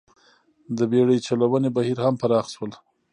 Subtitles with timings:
[0.77, 2.71] د بېړۍ چلونې بهیر هم پراخ شول.